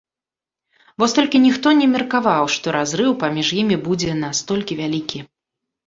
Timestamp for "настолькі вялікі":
4.27-5.19